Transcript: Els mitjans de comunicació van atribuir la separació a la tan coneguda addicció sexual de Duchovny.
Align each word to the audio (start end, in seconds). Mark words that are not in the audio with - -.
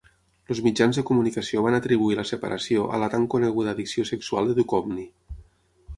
Els 0.53 0.61
mitjans 0.67 0.99
de 0.99 1.03
comunicació 1.09 1.65
van 1.67 1.77
atribuir 1.79 2.17
la 2.19 2.25
separació 2.29 2.87
a 2.99 3.03
la 3.05 3.11
tan 3.17 3.29
coneguda 3.35 3.75
addicció 3.77 4.07
sexual 4.15 4.51
de 4.51 4.57
Duchovny. 4.61 5.09